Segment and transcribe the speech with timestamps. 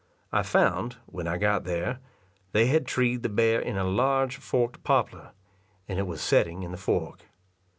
[0.31, 1.99] I found, when I got there,
[2.53, 5.29] they had treed the bear in a large forked poplar,
[5.87, 7.25] and it was setting in the fork.